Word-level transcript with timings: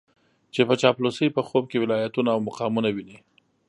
چې 0.53 0.61
په 0.67 0.75
چاپلوسۍ 0.81 1.27
په 1.35 1.41
خوب 1.47 1.63
کې 1.71 1.81
ولايتونه 1.83 2.29
او 2.35 2.39
مقامونه 2.47 2.89
ويني. 2.91 3.17